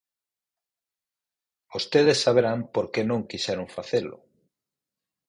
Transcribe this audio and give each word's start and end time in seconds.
Vostedes 1.71 2.21
saberán 2.25 2.59
por 2.73 2.85
que 2.93 3.01
non 3.09 3.27
quixeron 3.29 3.67
facelo. 3.77 4.17